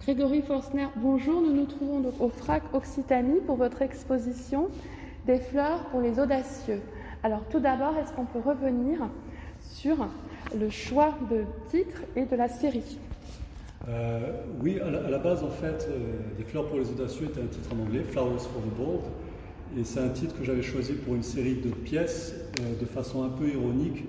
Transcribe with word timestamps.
Grégory 0.00 0.40
Forstner, 0.40 0.86
bonjour. 0.96 1.42
Nous 1.42 1.52
nous 1.52 1.66
trouvons 1.66 2.00
donc 2.00 2.18
au 2.18 2.30
FRAC 2.30 2.62
Occitanie 2.72 3.40
pour 3.46 3.56
votre 3.56 3.82
exposition 3.82 4.68
des 5.26 5.38
fleurs 5.38 5.84
pour 5.90 6.00
les 6.00 6.18
audacieux. 6.18 6.80
Alors 7.22 7.44
tout 7.50 7.60
d'abord, 7.60 7.94
est-ce 7.98 8.10
qu'on 8.12 8.24
peut 8.24 8.38
revenir 8.38 9.00
sur 9.60 10.08
le 10.58 10.70
choix 10.70 11.14
de 11.30 11.44
titre 11.70 12.02
et 12.14 12.24
de 12.24 12.36
la 12.36 12.48
série? 12.48 12.98
Euh, 13.88 14.44
Oui, 14.62 14.80
à 14.80 14.90
la, 14.90 15.18
base, 15.18 15.44
en 15.44 15.50
fait, 15.50 15.86
euh, 15.90 16.14
Des 16.38 16.44
fleurs 16.44 16.68
pour 16.68 16.78
les 16.78 16.88
audacieux 16.88 17.26
était 17.26 17.42
un 17.42 17.46
titre 17.46 17.68
en 17.74 17.82
anglais, 17.82 18.02
Flowers 18.02 18.38
for 18.38 18.62
the 18.62 18.78
Bold. 18.78 19.02
Et 19.78 19.84
c'est 19.84 20.00
un 20.00 20.08
titre 20.08 20.38
que 20.38 20.44
j'avais 20.44 20.62
choisi 20.62 20.94
pour 20.94 21.14
une 21.14 21.22
série 21.22 21.56
de 21.56 21.68
pièces 21.68 22.34
euh, 22.60 22.80
de 22.80 22.86
façon 22.86 23.24
un 23.24 23.28
peu 23.28 23.46
ironique 23.48 24.04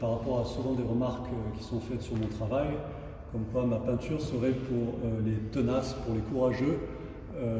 par 0.00 0.18
rapport 0.18 0.40
à 0.40 0.44
souvent 0.44 0.74
des 0.74 0.82
remarques 0.82 1.28
qui 1.56 1.62
sont 1.62 1.78
faites 1.78 2.02
sur 2.02 2.16
mon 2.16 2.26
travail 2.26 2.66
comme 3.32 3.44
quoi 3.52 3.66
ma 3.66 3.76
peinture 3.76 4.20
serait 4.20 4.52
pour 4.52 4.94
euh, 5.04 5.20
les 5.24 5.36
tenaces, 5.50 5.94
pour 6.04 6.14
les 6.14 6.20
courageux. 6.20 6.78
Euh, 7.36 7.58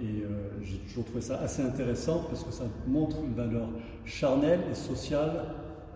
et 0.00 0.22
euh, 0.22 0.50
j'ai 0.62 0.78
toujours 0.78 1.04
trouvé 1.04 1.20
ça 1.20 1.38
assez 1.40 1.62
intéressant 1.62 2.24
parce 2.28 2.44
que 2.44 2.52
ça 2.52 2.64
montre 2.86 3.16
une 3.24 3.34
valeur 3.34 3.68
charnelle 4.04 4.60
et 4.70 4.74
sociale. 4.74 5.44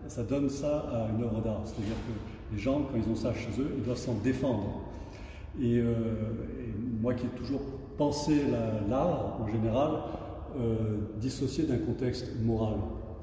Ça 0.06 0.22
donne 0.22 0.48
ça 0.48 0.86
à 0.92 1.08
une 1.14 1.22
œuvre 1.22 1.40
d'art. 1.42 1.62
C'est-à-dire 1.64 1.96
que 2.06 2.54
les 2.54 2.60
gens, 2.60 2.82
quand 2.82 2.96
ils 2.96 3.10
ont 3.10 3.16
ça 3.16 3.34
chez 3.34 3.60
eux, 3.60 3.74
ils 3.76 3.82
doivent 3.82 3.98
s'en 3.98 4.14
défendre. 4.14 4.80
Et, 5.60 5.82
moi 7.00 7.14
qui 7.14 7.26
ai 7.26 7.30
toujours 7.30 7.60
pensé 7.96 8.44
l'art 8.88 9.38
en 9.40 9.48
général, 9.48 9.90
dissocié 11.20 11.64
d'un 11.64 11.78
contexte 11.78 12.28
moral, 12.42 12.76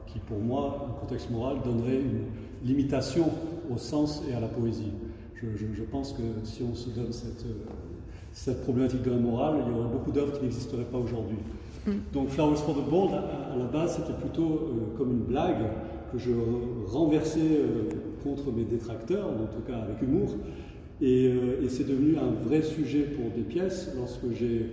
qui 0.06 0.20
pour 0.20 0.40
moi, 0.40 0.88
un 0.90 1.00
contexte 1.00 1.32
moral 1.32 1.58
donnerait 1.64 2.02
une 2.02 2.26
limitation 2.64 3.32
au 3.74 3.78
sens 3.78 4.22
et 4.30 4.36
à 4.36 4.40
la 4.40 4.48
poésie 4.48 4.92
je, 5.42 5.84
pense 5.84 6.14
que 6.14 6.24
si 6.44 6.64
on 6.64 6.76
se 6.76 6.90
donne 6.90 7.12
cette, 7.12 7.46
cette 8.32 8.64
problématique 8.64 9.02
de 9.02 9.12
la 9.12 9.18
morale, 9.18 9.56
il 9.66 9.74
y 9.74 9.78
aurait 9.78 9.92
beaucoup 9.92 10.12
d'œuvres 10.12 10.38
qui 10.38 10.44
n'existeraient 10.44 10.84
pas 10.84 10.98
aujourd'hui. 10.98 11.38
Mm. 11.88 11.92
Donc 12.14 12.30
Flowers 12.30 12.58
for 12.58 12.76
the 12.76 12.90
Bold, 12.90 13.14
à, 13.14 13.58
la 13.58 13.66
base, 13.66 13.98
c'était 13.98 14.18
plutôt 14.20 14.44
euh, 14.44 14.98
comme 14.98 15.12
une 15.12 15.24
blague 15.24 15.64
que 16.12 16.18
je 16.18 16.32
renversais 16.88 17.40
euh, 17.40 17.90
contre 18.24 18.52
mes 18.52 18.64
détracteurs, 18.64 19.28
en 19.28 19.46
tout 19.46 19.62
cas 19.66 19.78
avec 19.78 20.02
humour. 20.02 20.36
Et, 21.02 21.28
euh, 21.28 21.64
et 21.64 21.70
c'est 21.70 21.88
devenu 21.88 22.18
un 22.18 22.32
vrai 22.48 22.62
sujet 22.62 23.04
pour 23.04 23.32
des 23.32 23.44
pièces 23.44 23.94
lorsque 23.98 24.32
j'ai, 24.38 24.72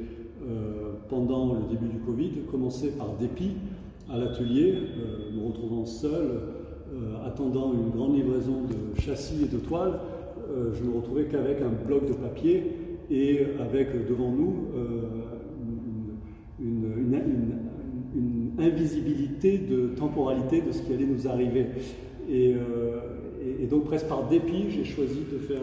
pendant 1.08 1.54
le 1.54 1.60
début 1.70 1.86
du 1.86 1.98
Covid, 1.98 2.30
commencé 2.50 2.90
par 2.90 3.12
dépit 3.12 3.52
à 4.12 4.18
l'atelier, 4.18 4.74
me 5.32 5.46
retrouvant 5.46 5.86
seul, 5.86 6.40
attendant 7.24 7.72
une 7.72 7.90
grande 7.90 8.16
livraison 8.16 8.62
de 8.62 9.00
châssis 9.00 9.44
et 9.44 9.46
de 9.46 9.58
toiles, 9.58 10.00
euh, 10.52 10.72
je 10.74 10.82
me 10.82 10.94
retrouvais 10.96 11.24
qu'avec 11.24 11.62
un 11.62 11.70
bloc 11.86 12.06
de 12.06 12.12
papier 12.12 12.72
et 13.10 13.40
avec 13.60 14.06
devant 14.06 14.30
nous 14.30 14.68
euh, 14.76 15.02
une, 16.60 17.58
invisibilité 18.58 19.58
de 19.58 19.88
temporalité 19.88 20.60
de 20.60 20.70
ce 20.70 20.82
qui 20.82 20.92
allait 20.92 21.06
nous 21.06 21.26
arriver. 21.26 21.66
Et, 22.30 22.54
euh, 22.54 23.66
donc 23.68 23.84
presque 23.84 24.06
par 24.06 24.28
dépit, 24.28 24.66
j'ai 24.68 24.84
choisi 24.84 25.20
de 25.32 25.38
faire 25.38 25.62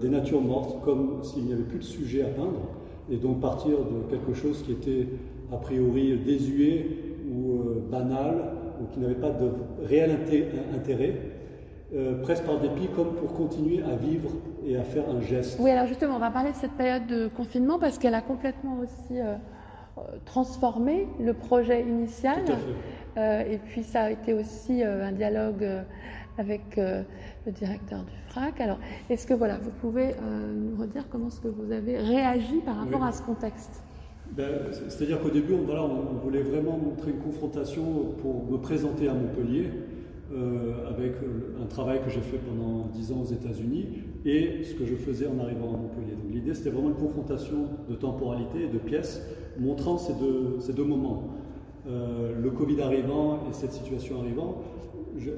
des 0.00 0.08
natures 0.08 0.40
mortes 0.40 0.82
comme 0.84 1.22
s'il 1.22 1.44
n'y 1.44 1.52
avait 1.52 1.62
plus 1.62 1.78
de 1.78 1.84
sujet 1.84 2.22
à 2.22 2.28
peindre 2.28 2.68
et 3.10 3.16
donc 3.16 3.40
partir 3.40 3.78
de 3.78 4.10
quelque 4.10 4.34
chose 4.34 4.62
qui 4.62 4.72
était 4.72 5.06
a 5.52 5.56
priori 5.56 6.18
désuet 6.18 6.86
ou 7.30 7.80
banal 7.90 8.52
ou 8.80 8.92
qui 8.92 9.00
n'avait 9.00 9.14
pas 9.14 9.30
de 9.30 9.48
réel 9.86 10.10
intérêt 10.74 11.14
euh, 11.94 12.20
presque 12.20 12.44
par 12.44 12.60
dépit, 12.60 12.86
comme 12.94 13.14
pour 13.14 13.32
continuer 13.32 13.82
à 13.82 13.96
vivre 13.96 14.30
et 14.62 14.76
à 14.76 14.82
faire 14.82 15.08
un 15.08 15.22
geste. 15.22 15.58
Oui, 15.58 15.70
alors 15.70 15.86
justement, 15.86 16.16
on 16.16 16.18
va 16.18 16.30
parler 16.30 16.50
de 16.50 16.56
cette 16.56 16.72
période 16.72 17.06
de 17.06 17.28
confinement 17.28 17.78
parce 17.78 17.96
qu'elle 17.96 18.12
a 18.12 18.20
complètement 18.20 18.78
aussi 18.80 19.18
euh, 19.18 19.36
euh, 19.96 20.00
transformé 20.26 21.08
le 21.18 21.32
projet 21.32 21.80
initial. 21.80 22.44
Tout 22.44 22.52
à 22.52 22.56
fait. 22.56 23.54
et 23.54 23.56
puis 23.56 23.84
ça 23.84 24.02
a 24.02 24.10
été 24.10 24.34
aussi 24.34 24.82
un 24.82 25.12
dialogue 25.12 25.66
avec 26.36 26.76
le 26.76 27.52
directeur 27.52 28.04
du 28.04 28.12
FRAC. 28.28 28.60
Alors, 28.60 28.78
est-ce 29.08 29.26
que 29.26 29.32
voilà, 29.32 29.56
vous 29.56 29.70
pouvez 29.70 30.14
nous 30.54 30.78
redire 30.78 31.08
comment 31.08 31.28
est-ce 31.28 31.40
que 31.40 31.48
vous 31.48 31.72
avez 31.72 31.96
réagi 31.96 32.60
par 32.66 32.76
rapport 32.76 33.02
à 33.02 33.12
ce 33.12 33.22
contexte? 33.22 33.82
Ben, 34.32 34.46
C'est-à-dire 34.88 35.20
qu'au 35.20 35.30
début, 35.30 35.54
on, 35.54 35.64
voilà, 35.64 35.82
on 35.82 36.18
voulait 36.22 36.42
vraiment 36.42 36.76
montrer 36.76 37.12
une 37.12 37.18
confrontation 37.18 37.82
pour 38.20 38.44
me 38.44 38.58
présenter 38.58 39.08
à 39.08 39.14
Montpellier. 39.14 39.70
Euh, 40.30 40.90
avec 40.90 41.14
un 41.58 41.64
travail 41.64 42.02
que 42.04 42.10
j'ai 42.10 42.20
fait 42.20 42.36
pendant 42.36 42.88
10 42.92 43.12
ans 43.12 43.22
aux 43.22 43.32
États-Unis 43.32 43.86
et 44.26 44.62
ce 44.62 44.74
que 44.74 44.84
je 44.84 44.94
faisais 44.94 45.26
en 45.26 45.42
arrivant 45.42 45.72
à 45.72 45.78
Montpellier. 45.78 46.16
Donc 46.22 46.30
l'idée 46.30 46.52
c'était 46.52 46.68
vraiment 46.68 46.90
une 46.90 46.96
confrontation 46.96 47.68
de 47.88 47.94
temporalité 47.94 48.64
et 48.64 48.68
de 48.68 48.76
pièces 48.76 49.22
montrant 49.58 49.96
ces 49.96 50.12
deux, 50.12 50.84
moments. 50.84 51.28
Euh, 51.88 52.38
le 52.38 52.50
Covid 52.50 52.82
arrivant 52.82 53.36
et 53.48 53.54
cette 53.54 53.72
situation 53.72 54.20
arrivant, 54.20 54.60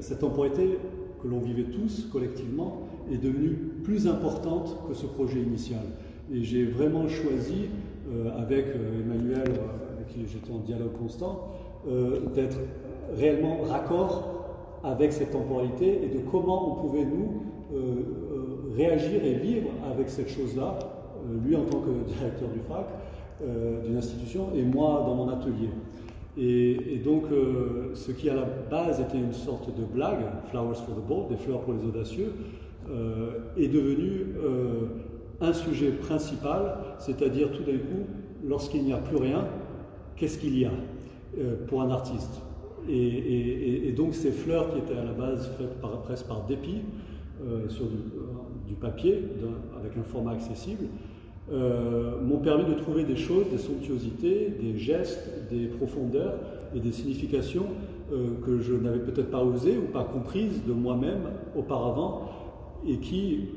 cette 0.01 0.19
temporalité 0.19 0.79
que 1.23 1.29
l'on 1.29 1.39
vivait 1.39 1.71
tous 1.71 2.09
collectivement 2.11 2.81
est 3.13 3.19
devenue 3.19 3.53
plus 3.85 4.09
importante 4.09 4.77
que 4.89 4.95
ce 4.95 5.07
projet 5.07 5.41
initial. 5.41 5.85
Et 6.33 6.43
j'ai 6.43 6.65
vraiment 6.65 7.07
choisi, 7.07 7.69
euh, 8.13 8.37
avec 8.37 8.67
Emmanuel, 9.05 9.53
avec 9.95 10.09
qui 10.09 10.27
j'étais 10.27 10.51
en 10.51 10.59
dialogue 10.59 10.95
constant, 10.99 11.53
d'être 12.35 12.59
réellement 13.17 13.63
raccord 13.63 14.40
avec 14.83 15.13
cette 15.13 15.33
temporalité 15.33 16.05
et 16.05 16.09
de 16.09 16.21
comment 16.31 16.73
on 16.73 16.83
pouvait 16.83 17.05
nous 17.05 17.43
euh, 17.73 17.77
euh, 17.77 18.77
réagir 18.77 19.25
et 19.25 19.35
vivre 19.35 19.69
avec 19.89 20.09
cette 20.09 20.29
chose-là, 20.29 20.79
euh, 20.79 21.47
lui 21.47 21.55
en 21.55 21.65
tant 21.65 21.81
que 21.81 21.91
directeur 22.09 22.49
du 22.49 22.61
FRAC, 22.61 22.87
d'une 23.87 23.97
institution, 23.97 24.49
et 24.55 24.63
moi 24.63 25.03
dans 25.07 25.15
mon 25.15 25.29
atelier. 25.31 25.71
Et, 26.37 27.01
donc, 27.03 27.25
ce 27.95 28.13
qui 28.13 28.29
à 28.29 28.35
la 28.35 28.45
base 28.71 29.01
était 29.01 29.17
une 29.17 29.33
sorte 29.33 29.75
de 29.75 29.83
blague, 29.83 30.27
Flowers 30.51 30.75
for 30.75 30.95
the 30.95 31.09
Bold, 31.09 31.29
des 31.31 31.37
fleurs 31.37 31.61
pour 31.61 31.73
les 31.73 31.83
audacieux, 31.83 32.35
est 33.57 33.69
devenu 33.69 34.27
un 35.41 35.53
sujet 35.55 35.93
principal, 35.93 36.77
c'est-à-dire 36.99 37.51
tout 37.51 37.63
d'un 37.63 37.79
coup, 37.79 38.05
lorsqu'il 38.47 38.85
n'y 38.85 38.93
a 38.93 38.99
plus 38.99 39.17
rien, 39.17 39.47
qu'est-ce 40.17 40.37
qu'il 40.37 40.59
y 40.59 40.67
a 40.67 40.73
pour 41.67 41.81
un 41.81 41.91
artiste? 41.91 42.43
Et, 42.93 43.93
donc 43.97 44.15
ces 44.15 44.33
fleurs 44.33 44.73
qui 44.73 44.79
étaient 44.79 44.99
à 44.99 45.05
la 45.05 45.13
base 45.13 45.51
faites 45.59 45.81
presque 46.05 46.27
par 46.27 46.47
dépit, 46.47 46.83
euh, 47.43 47.69
sur 47.69 47.87
du, 47.87 48.75
papier, 48.75 49.25
avec 49.79 49.97
un 49.97 50.03
format 50.03 50.33
accessible, 50.33 50.87
euh, 51.53 52.21
m'ont 52.21 52.39
permis 52.39 52.65
de 52.65 52.75
trouver 52.75 53.05
des 53.05 53.17
choses, 53.17 53.47
des 53.51 53.59
somptuosités, 53.59 54.55
des 54.61 54.79
gestes, 54.79 55.49
des 55.51 55.67
profondeurs 55.67 56.35
et 56.75 56.81
des 56.81 56.93
significations 56.93 57.67
euh, 58.13 58.29
que 58.45 58.61
je 58.61 58.75
n'avais 58.75 59.01
peut-être 59.01 59.31
pas 59.31 59.43
osé 59.43 59.77
ou 59.77 59.91
pas 59.91 60.05
comprises 60.05 60.63
de 60.67 60.73
moi-même 60.73 61.23
auparavant 61.57 62.29
et 62.87 62.99
qui, 62.99 63.49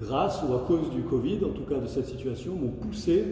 grâce 0.00 0.42
ou 0.48 0.54
à 0.54 0.64
cause 0.66 0.90
du 0.90 1.02
Covid, 1.02 1.44
en 1.44 1.50
tout 1.50 1.64
cas 1.68 1.78
de 1.78 1.86
cette 1.86 2.06
situation, 2.06 2.54
m'ont 2.54 2.68
poussé 2.68 3.24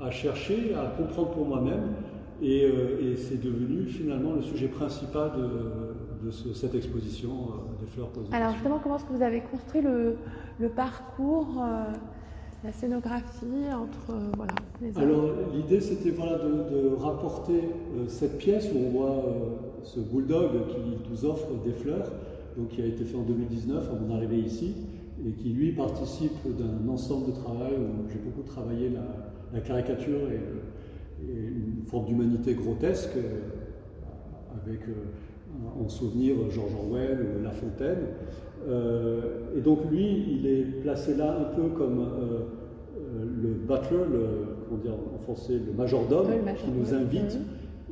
à 0.00 0.10
chercher, 0.10 0.74
à 0.74 0.86
comprendre 0.96 1.30
pour 1.30 1.46
moi-même 1.46 1.94
euh, 2.42 3.12
et, 3.12 3.16
c'est 3.16 3.40
devenu 3.40 3.86
finalement 3.86 4.32
le 4.34 4.42
sujet 4.42 4.68
principal 4.68 5.32
de, 6.22 6.30
cette 6.54 6.74
exposition 6.74 7.30
euh, 7.30 7.84
des 7.84 7.86
fleurs 7.86 8.08
posées. 8.08 8.28
Alors 8.32 8.52
justement, 8.54 8.78
comment 8.82 8.96
est-ce 8.96 9.04
que 9.04 9.12
vous 9.12 9.22
avez 9.22 9.40
construit 9.42 9.82
le, 9.82 10.68
parcours, 10.70 11.62
euh, 11.62 11.84
la 12.64 12.72
scénographie 12.72 13.68
entre 13.72 14.14
voilà, 14.36 14.54
les 14.80 14.96
Alors 14.98 15.30
l'idée 15.54 15.80
c'était 15.80 16.10
voilà, 16.10 16.38
de, 16.38 16.94
rapporter 16.98 17.68
cette 18.08 18.38
pièce 18.38 18.70
où 18.74 18.78
on 18.86 18.90
voit 18.90 19.24
ce 19.82 20.00
bulldog 20.00 20.50
qui 20.68 21.10
nous 21.10 21.24
offre 21.26 21.48
des 21.62 21.72
fleurs, 21.72 22.10
donc 22.56 22.68
qui 22.68 22.80
a 22.80 22.86
été 22.86 23.04
fait 23.04 23.16
en 23.16 23.22
2019 23.22 23.90
à 23.90 23.94
mon 24.00 24.14
arrivée 24.14 24.38
ici, 24.38 24.74
et 25.26 25.30
qui 25.32 25.50
lui 25.50 25.72
participe 25.72 26.38
d'un 26.56 26.90
ensemble 26.90 27.26
de 27.26 27.32
travail 27.32 27.74
où 27.74 28.10
j'ai 28.10 28.18
beaucoup 28.18 28.42
travaillé 28.48 28.88
la, 28.88 29.02
la 29.52 29.60
caricature 29.60 30.30
et 30.30 30.40
une 31.22 31.86
forme 31.86 32.06
d'humanité 32.06 32.54
grotesque, 32.54 33.16
euh, 33.16 33.40
avec 34.62 34.80
euh, 34.88 35.82
en 35.82 35.88
souvenir 35.88 36.36
George 36.50 36.72
Orwell 36.74 37.18
ou 37.20 37.42
La 37.42 37.50
Fontaine. 37.50 38.06
Euh, 38.66 39.56
et 39.56 39.60
donc 39.60 39.90
lui, 39.90 40.24
il 40.38 40.46
est 40.46 40.62
placé 40.82 41.14
là 41.14 41.36
un 41.38 41.54
peu 41.54 41.68
comme 41.68 42.06
le 43.12 43.48
butler, 43.48 44.04
le, 44.10 44.26
comment 44.68 44.80
dire 44.80 44.94
en 45.14 45.18
français, 45.22 45.60
le 45.64 45.72
majordome, 45.72 46.26
qui 46.56 46.70
nous 46.70 46.94
invite. 46.94 47.38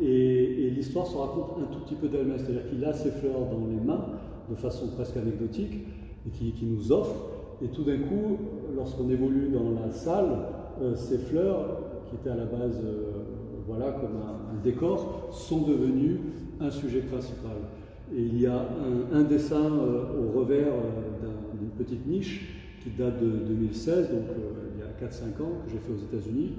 Et, 0.01 0.71
l'histoire 0.71 1.07
se 1.07 1.17
raconte 1.17 1.59
un 1.61 1.73
tout 1.73 1.81
petit 1.81 1.95
peu 1.95 2.09
d'elle-même, 2.09 2.39
c'est-à-dire 2.39 2.69
qu'il 2.69 2.85
a 2.85 2.93
ses 2.93 3.11
fleurs 3.11 3.47
dans 3.51 3.67
les 3.69 3.85
mains 3.85 4.07
de 4.51 4.57
façon 4.57 4.89
presque 4.89 5.17
anecdotique 5.17 5.87
et 6.27 6.31
qui, 6.31 6.53
qui 6.53 6.65
nous 6.65 6.91
offre. 6.91 7.15
Et 7.63 7.69
tout 7.69 7.85
d'un 7.85 7.99
coup, 7.99 8.39
lorsqu'on 8.75 9.09
évolue 9.11 9.51
dans 9.51 9.71
la 9.81 9.93
salle, 9.93 10.31
ces 10.97 11.19
fleurs 11.19 11.79
qui 12.09 12.17
étaient 12.17 12.31
à 12.31 12.37
la 12.37 12.45
base 12.45 12.81
voilà, 13.67 13.93
comme 13.93 14.17
un, 14.17 14.63
décor, 14.63 15.29
sont 15.33 15.63
devenus 15.63 16.19
un 16.61 16.71
sujet 16.71 17.01
principal. 17.01 17.57
Et 18.15 18.21
il 18.21 18.41
y 18.41 18.47
a 18.47 18.67
un, 19.13 19.23
dessin 19.23 19.65
euh, 19.65 20.05
au 20.21 20.39
revers 20.39 20.67
euh, 20.67 21.59
d'une 21.59 21.71
petite 21.71 22.07
niche 22.07 22.59
qui 22.83 22.91
date 22.91 23.21
de 23.21 23.29
2016, 23.29 24.11
donc 24.11 24.23
euh, 24.31 25.07
4-5 25.07 25.43
ans, 25.43 25.53
que 25.65 25.73
j'ai 25.73 25.79
fait 25.79 25.93
aux 25.93 26.17
États-Unis, 26.17 26.53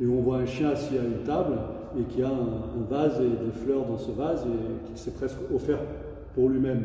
et 0.00 0.06
où 0.06 0.18
on 0.18 0.22
voit 0.22 0.38
un 0.38 0.46
chien 0.46 0.70
assis 0.70 0.98
à 0.98 1.04
une 1.04 1.24
table 1.24 1.58
et 1.98 2.02
qui 2.04 2.22
a 2.22 2.28
un, 2.28 2.84
vase 2.88 3.20
et 3.20 3.44
des 3.44 3.52
fleurs 3.52 3.86
dans 3.86 3.98
ce 3.98 4.10
vase 4.12 4.44
et 4.46 4.92
qui 4.92 5.00
s'est 5.00 5.12
presque 5.12 5.38
offert 5.54 5.80
pour 6.34 6.48
lui-même. 6.48 6.84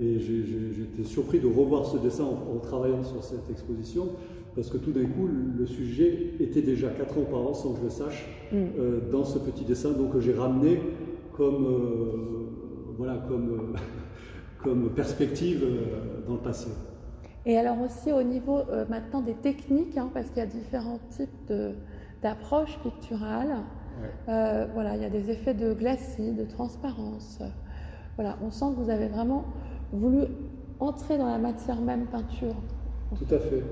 Et 0.00 0.14
été 0.14 1.04
surpris 1.04 1.40
de 1.40 1.46
revoir 1.46 1.84
ce 1.84 1.98
dessin 1.98 2.24
en, 2.24 2.58
travaillant 2.58 3.02
sur 3.02 3.22
cette 3.22 3.48
exposition, 3.50 4.08
parce 4.54 4.68
que 4.70 4.78
tout 4.78 4.92
d'un 4.92 5.06
coup, 5.06 5.28
le 5.28 5.66
sujet 5.66 6.34
était 6.40 6.62
déjà 6.62 6.88
4 6.88 7.18
ans 7.18 7.22
auparavant, 7.22 7.54
sans 7.54 7.72
que 7.72 7.78
je 7.78 7.84
le 7.84 7.90
sache, 7.90 8.26
mm. 8.52 8.56
euh, 8.56 9.10
dans 9.10 9.24
ce 9.24 9.38
petit 9.38 9.64
dessin, 9.64 9.92
donc 9.92 10.12
que 10.12 10.20
j'ai 10.20 10.34
ramené 10.34 10.80
comme, 11.36 11.66
euh, 11.66 12.94
voilà, 12.96 13.18
comme, 13.28 13.74
comme 14.64 14.90
perspective 14.90 15.62
euh, 15.62 16.26
dans 16.26 16.34
le 16.34 16.40
passé. 16.40 16.70
Et 17.46 17.56
alors 17.56 17.80
aussi 17.80 18.12
au 18.12 18.22
niveau 18.22 18.58
maintenant 18.90 19.22
des 19.22 19.32
techniques, 19.32 19.96
hein, 19.96 20.10
parce 20.12 20.28
qu'il 20.28 20.38
y 20.38 20.42
a 20.42 20.46
différents 20.46 21.00
types 21.08 21.50
d'approches 22.22 22.78
picturales. 22.82 23.62
voilà, 24.26 24.94
il 24.96 25.00
y 25.00 25.06
a 25.06 25.08
des 25.08 25.30
effets 25.30 25.54
de 25.54 25.72
glacis, 25.72 26.32
de 26.32 26.44
transparence. 26.44 27.40
Voilà, 28.16 28.36
on 28.42 28.50
sent 28.50 28.66
que 28.76 28.82
vous 28.82 28.90
avez 28.90 29.08
vraiment 29.08 29.46
voulu 29.90 30.24
entrer 30.80 31.16
dans 31.16 31.28
la 31.28 31.38
matière 31.38 31.80
même 31.80 32.08
peinture. 32.08 32.56
Tout 33.16 33.34
à 33.34 33.38
fait. 33.38 33.64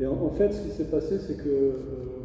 Et 0.00 0.06
en, 0.06 0.30
fait, 0.30 0.52
ce 0.52 0.62
qui 0.62 0.70
s'est 0.70 0.90
passé, 0.90 1.18
c'est 1.18 1.36
que 1.36 1.48
euh, 1.48 1.72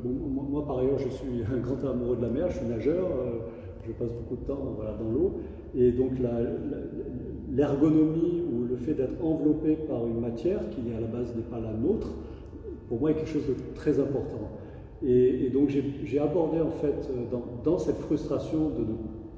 moi, 0.03 0.65
par 0.65 0.79
ailleurs, 0.79 0.97
je 0.97 1.09
suis 1.09 1.43
un 1.53 1.57
grand 1.57 1.87
amoureux 1.87 2.15
de 2.15 2.21
la 2.23 2.29
mer, 2.29 2.49
je 2.49 2.57
suis 2.57 2.67
nageur, 2.67 3.05
euh, 3.05 3.39
je 3.85 3.91
passe 3.91 4.11
beaucoup 4.11 4.35
de 4.35 4.45
temps 4.45 4.75
dans 4.99 5.11
l'eau, 5.11 5.33
et 5.75 5.91
donc 5.91 6.13
l'ergonomie 7.51 8.43
ou 8.51 8.65
le 8.65 8.75
fait 8.75 8.93
d'être 8.93 9.23
enveloppé 9.23 9.75
par 9.87 10.05
une 10.07 10.19
matière 10.19 10.61
qui 10.69 10.81
à 10.95 10.99
la 10.99 11.07
base 11.07 11.35
n'est 11.35 11.43
pas 11.43 11.59
la 11.59 11.73
nôtre, 11.73 12.07
pour 12.87 12.99
moi 12.99 13.11
est 13.11 13.15
quelque 13.15 13.29
chose 13.29 13.47
de 13.47 13.55
très 13.75 13.99
important. 13.99 14.49
Et, 15.05 15.49
donc 15.49 15.69
j'ai 15.69 16.19
abordé 16.19 16.59
en 16.59 16.71
fait 16.71 17.09
dans, 17.31 17.43
dans 17.63 17.77
cette 17.77 17.97
frustration 17.97 18.71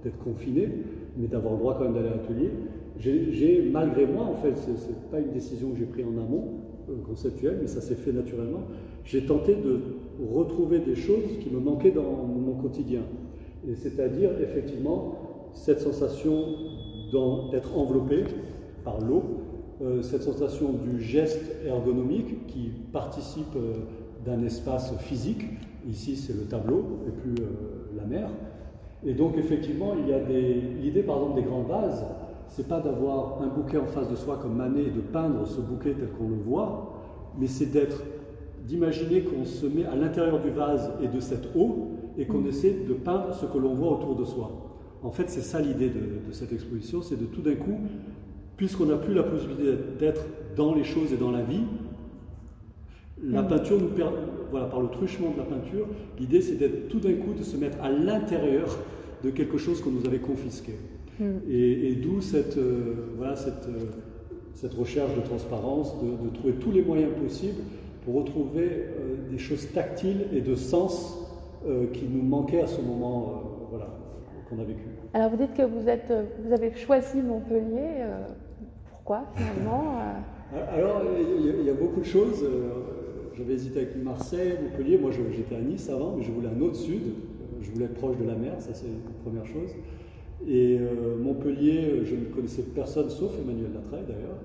d'être 0.03 0.17
confiné, 0.19 0.69
mais 1.17 1.27
d'avoir 1.27 1.53
le 1.53 1.59
droit 1.59 1.75
quand 1.77 1.83
même 1.83 1.93
d'aller 1.93 2.07
à 2.07 2.15
l'atelier, 2.15 2.49
j'ai, 2.97 3.69
malgré 3.71 4.05
moi, 4.05 4.23
en 4.23 4.35
fait, 4.35 4.55
ce 4.57 4.69
n'est 4.69 4.95
pas 5.09 5.19
une 5.19 5.31
décision 5.31 5.71
que 5.71 5.77
j'ai 5.77 5.85
prise 5.85 6.05
en 6.05 6.21
amont, 6.21 6.45
euh, 6.91 6.95
conceptuelle, 7.07 7.59
mais 7.61 7.67
ça 7.67 7.81
s'est 7.81 7.95
fait 7.95 8.11
naturellement, 8.11 8.61
j'ai 9.03 9.25
tenté 9.25 9.55
de 9.55 9.79
retrouver 10.33 10.79
des 10.79 10.95
choses 10.95 11.23
qui 11.39 11.49
me 11.49 11.59
manquaient 11.59 11.91
dans 11.91 12.03
mon 12.03 12.53
quotidien. 12.53 13.01
C'est-à-dire, 13.75 14.31
effectivement, 14.41 15.49
cette 15.53 15.79
sensation 15.79 16.55
d'être 17.51 17.77
enveloppé 17.77 18.23
par 18.83 18.99
l'eau, 19.01 19.23
euh, 19.81 20.01
cette 20.01 20.23
sensation 20.23 20.73
du 20.73 21.01
geste 21.01 21.43
ergonomique 21.65 22.47
qui 22.47 22.71
participe 22.91 23.55
euh, 23.55 23.73
d'un 24.25 24.43
espace 24.43 24.95
physique. 24.99 25.43
Ici, 25.89 26.15
c'est 26.15 26.33
le 26.33 26.43
tableau 26.43 26.99
et 27.07 27.11
plus 27.11 27.43
la 27.97 28.05
mer. 28.05 28.29
Et 29.03 29.13
donc, 29.13 29.37
effectivement, 29.37 29.93
il 29.99 30.09
y 30.09 30.13
a. 30.13 30.19
L'idée, 30.19 31.01
par 31.01 31.17
exemple, 31.17 31.41
des 31.41 31.47
grands 31.47 31.63
vases, 31.63 32.05
c'est 32.51 32.67
pas 32.67 32.81
d'avoir 32.81 33.41
un 33.41 33.47
bouquet 33.47 33.77
en 33.77 33.87
face 33.87 34.09
de 34.09 34.15
soi 34.15 34.37
comme 34.41 34.55
Manet 34.55 34.83
et 34.83 34.91
de 34.91 34.99
peindre 34.99 35.47
ce 35.47 35.61
bouquet 35.61 35.93
tel 35.93 36.09
qu'on 36.09 36.29
le 36.29 36.35
voit, 36.35 37.01
mais 37.39 37.47
c'est 37.47 37.67
d'être, 37.67 38.03
d'imaginer 38.67 39.21
qu'on 39.21 39.45
se 39.45 39.65
met 39.65 39.85
à 39.85 39.95
l'intérieur 39.95 40.41
du 40.41 40.49
vase 40.49 40.91
et 41.01 41.07
de 41.07 41.19
cette 41.21 41.55
eau 41.55 41.91
et 42.17 42.25
qu'on 42.25 42.39
mm. 42.39 42.47
essaie 42.47 42.75
de 42.87 42.93
peindre 42.93 43.33
ce 43.33 43.45
que 43.45 43.57
l'on 43.57 43.73
voit 43.73 43.93
autour 43.93 44.15
de 44.15 44.25
soi. 44.25 44.51
En 45.01 45.11
fait, 45.11 45.29
c'est 45.29 45.41
ça 45.41 45.61
l'idée 45.61 45.89
de, 45.89 46.33
cette 46.33 46.51
exposition, 46.51 47.01
c'est 47.01 47.15
de 47.15 47.25
tout 47.25 47.41
d'un 47.41 47.55
coup, 47.55 47.79
puisqu'on 48.57 48.85
n'a 48.85 48.97
plus 48.97 49.13
la 49.13 49.23
possibilité 49.23 49.77
d'être 49.97 50.25
dans 50.57 50.75
les 50.75 50.83
choses 50.83 51.13
et 51.13 51.17
dans 51.17 51.31
la 51.31 51.41
vie, 51.43 51.63
la 53.23 53.43
mm. 53.43 53.47
peinture 53.47 53.79
nous 53.79 53.95
permet, 53.95 54.17
voilà, 54.51 54.65
par 54.65 54.81
le 54.81 54.89
truchement 54.89 55.31
de 55.31 55.37
la 55.37 55.45
peinture, 55.45 55.87
l'idée 56.19 56.41
c'est 56.41 56.55
d'être 56.55 56.89
tout 56.89 56.99
d'un 56.99 57.13
coup 57.13 57.33
de 57.33 57.43
se 57.43 57.55
mettre 57.55 57.81
à 57.81 57.89
l'intérieur 57.89 58.67
de 59.23 59.29
quelque 59.29 59.57
chose 59.57 59.79
qu'on 59.81 59.91
nous 59.91 60.05
avait 60.05 60.19
confisqué. 60.19 60.73
Mm. 61.21 61.51
Et, 61.51 61.95
d'où 61.95 62.19
cette, 62.19 62.57
euh, 62.57 63.13
voilà, 63.15 63.35
cette, 63.35 63.67
euh, 63.67 63.85
cette, 64.55 64.73
recherche 64.73 65.15
de 65.15 65.21
transparence, 65.21 65.95
de, 66.01 66.29
trouver 66.29 66.53
tous 66.53 66.71
les 66.71 66.81
moyens 66.81 67.11
possibles 67.13 67.61
pour 68.03 68.15
retrouver 68.15 68.65
euh, 68.65 69.29
des 69.29 69.37
choses 69.37 69.71
tactiles 69.71 70.25
et 70.33 70.41
de 70.41 70.55
sens 70.55 71.17
qui 71.93 72.05
nous 72.05 72.23
manquaient 72.23 72.63
à 72.63 72.65
ce 72.65 72.81
moment 72.81 73.67
voilà, 73.69 73.87
qu'on 74.49 74.57
a 74.57 74.63
vécu. 74.63 74.81
Alors 75.13 75.29
vous 75.29 75.37
dites 75.37 75.53
que 75.53 75.61
vous, 75.61 75.87
êtes, 75.87 76.11
vous 76.43 76.51
avez 76.51 76.73
choisi 76.73 77.21
Montpellier. 77.21 78.03
pourquoi 78.89 79.25
finalement 79.35 79.99
Alors 80.73 81.03
il 81.37 81.63
y, 81.63 81.69
a 81.69 81.73
beaucoup 81.75 81.99
de 81.99 82.05
choses. 82.05 82.43
J'avais 83.37 83.53
hésité 83.53 83.81
avec 83.81 83.95
Marseille, 83.95 84.53
Montpellier. 84.59 84.97
Moi 84.97 85.11
j'étais 85.11 85.55
à 85.55 85.61
Nice 85.61 85.87
avant, 85.87 86.15
mais 86.17 86.23
je 86.23 86.31
voulais 86.31 86.47
un 86.47 86.59
autre 86.61 86.77
sud. 86.77 87.13
Je 87.61 87.69
voulais 87.69 87.85
être 87.85 87.93
proche 87.93 88.17
de 88.17 88.25
la 88.25 88.33
mer, 88.33 88.53
ça 88.57 88.73
c'est 88.73 88.87
la 88.87 89.21
première 89.23 89.45
chose. 89.45 89.69
Et 90.47 90.77
euh, 90.79 91.17
Montpellier, 91.19 91.81
euh, 91.83 92.05
je 92.05 92.15
ne 92.15 92.25
connaissais 92.25 92.63
personne 92.63 93.09
sauf 93.09 93.31
Emmanuel 93.39 93.71
Latreille 93.73 94.05
d'ailleurs. 94.07 94.37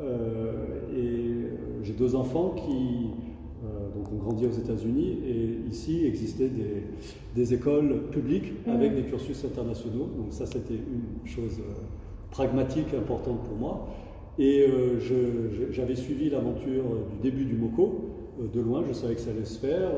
Euh, 0.00 0.62
et 0.96 1.84
j'ai 1.84 1.92
deux 1.92 2.14
enfants 2.14 2.54
qui 2.56 3.10
donc 3.96 4.12
ont 4.12 4.16
grandi 4.16 4.46
aux 4.46 4.52
États-Unis 4.52 5.18
et 5.26 5.68
ici 5.68 6.06
existaient 6.06 6.48
des, 6.48 6.84
des 7.34 7.54
écoles 7.54 8.02
publiques 8.12 8.52
mmh. 8.64 8.70
avec 8.70 8.94
des 8.94 9.02
cursus 9.02 9.44
internationaux. 9.44 10.08
Donc 10.16 10.28
ça 10.30 10.46
c'était 10.46 10.74
une 10.74 11.28
chose 11.28 11.60
pragmatique 12.30 12.94
importante 12.94 13.42
pour 13.42 13.56
moi. 13.56 13.88
Et 14.38 14.66
j'avais 15.72 15.96
suivi 15.96 16.30
l'aventure 16.30 16.84
du 17.10 17.16
début 17.20 17.44
du 17.44 17.56
MOCO 17.56 18.10
de 18.54 18.60
loin, 18.60 18.84
je 18.86 18.92
savais 18.92 19.16
que 19.16 19.20
ça 19.20 19.30
allait 19.30 19.44
se 19.44 19.58
faire. 19.58 19.90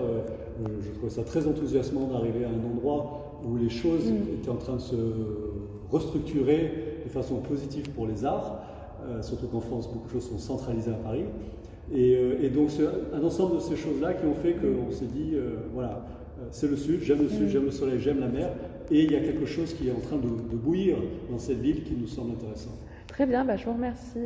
je 0.80 0.90
trouvais 0.92 1.10
ça 1.10 1.22
très 1.22 1.46
enthousiasmant 1.46 2.08
d'arriver 2.08 2.46
à 2.46 2.48
un 2.48 2.64
endroit 2.64 3.29
où 3.44 3.56
les 3.56 3.70
choses 3.70 4.10
mm. 4.10 4.34
étaient 4.34 4.50
en 4.50 4.56
train 4.56 4.76
de 4.76 4.80
se 4.80 4.96
restructurer 5.90 7.02
de 7.04 7.10
façon 7.10 7.36
positive 7.36 7.90
pour 7.90 8.06
les 8.06 8.24
arts, 8.24 8.62
euh, 9.08 9.22
surtout 9.22 9.46
qu'en 9.46 9.60
France, 9.60 9.88
beaucoup 9.92 10.06
de 10.06 10.12
choses 10.12 10.28
sont 10.28 10.38
centralisées 10.38 10.90
à 10.90 10.94
Paris. 10.94 11.24
Et, 11.92 12.14
euh, 12.16 12.50
donc, 12.50 12.70
c'est 12.70 12.84
un 13.14 13.22
ensemble 13.22 13.56
de 13.56 13.60
ces 13.60 13.76
choses-là 13.76 14.14
qui 14.14 14.26
ont 14.26 14.34
fait 14.34 14.54
qu'on 14.54 14.90
s'est 14.90 15.06
dit, 15.06 15.32
euh, 15.34 15.56
voilà, 15.74 16.06
c'est 16.50 16.68
le 16.68 16.76
sud, 16.76 17.00
j'aime 17.02 17.22
le 17.22 17.28
sud, 17.28 17.46
mm. 17.46 17.48
j'aime 17.48 17.64
le 17.64 17.70
soleil, 17.70 17.98
j'aime 17.98 18.20
la 18.20 18.28
mer, 18.28 18.50
et 18.90 19.02
il 19.04 19.12
y 19.12 19.16
a 19.16 19.20
quelque 19.20 19.46
chose 19.46 19.74
qui 19.74 19.88
est 19.88 19.92
en 19.92 20.00
train 20.00 20.16
de, 20.16 20.26
bouillir 20.56 20.96
dans 21.30 21.38
cette 21.38 21.60
ville 21.60 21.82
qui 21.82 21.94
nous 21.94 22.06
semble 22.06 22.32
intéressant. 22.32 22.72
Très 23.08 23.26
bien, 23.26 23.44
bah, 23.44 23.56
je 23.56 23.64
vous 23.64 23.72
remercie. 23.72 24.18